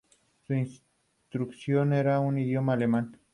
[0.47, 3.19] Su instrucción era en idioma alemán.